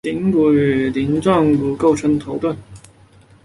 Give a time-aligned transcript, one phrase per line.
[0.03, 2.57] 顶骨与鳞状骨构成头盾。